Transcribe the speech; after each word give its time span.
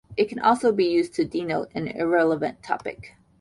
It 0.17 0.29
can 0.29 0.39
also 0.39 0.71
be 0.71 0.85
used 0.85 1.13
to 1.13 1.25
denote 1.25 1.69
an 1.75 1.87
irrelevant 1.87 2.63
topic. 2.63 3.13